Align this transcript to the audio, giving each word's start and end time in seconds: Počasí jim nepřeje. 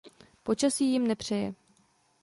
Počasí 0.43 0.85
jim 0.91 1.07
nepřeje. 1.07 1.53